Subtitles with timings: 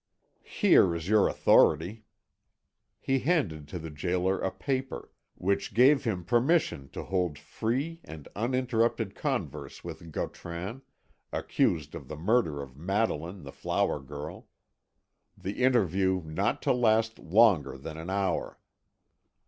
[0.55, 2.05] "Here is your authority."
[2.99, 8.27] He handed to the gaoler a paper, which gave him permission to hold free and
[8.35, 10.81] uninterrupted converse with Gautran,
[11.31, 14.47] accused of the murder of Madeline the flower girl.
[15.37, 18.59] The interview not to last longer than an hour.